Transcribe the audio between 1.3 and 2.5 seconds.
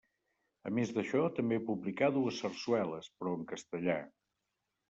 també publicà dues